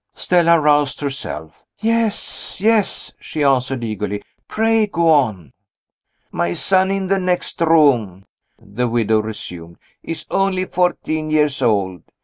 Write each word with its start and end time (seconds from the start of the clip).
Stella 0.15 0.59
roused 0.59 0.99
herself. 0.99 1.63
"Yes! 1.77 2.59
yes!" 2.59 3.13
she 3.19 3.43
answered, 3.43 3.83
eagerly. 3.83 4.23
"Pray 4.47 4.87
go 4.87 5.09
on!" 5.09 5.53
"My 6.31 6.53
son 6.53 6.89
in 6.89 7.05
the 7.05 7.19
next 7.19 7.61
room," 7.61 8.25
the 8.59 8.87
widow 8.87 9.19
resumed, 9.19 9.77
"is 10.01 10.25
only 10.31 10.65
fourteen 10.65 11.29
years 11.29 11.61
old. 11.61 12.01